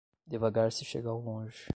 Devagar 0.25 0.71
se 0.71 0.83
chega 0.83 1.09
ao 1.09 1.19
longe. 1.21 1.69